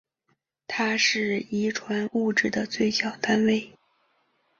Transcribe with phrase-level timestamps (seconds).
[0.65, 3.71] 它是遗传物质的最小单位。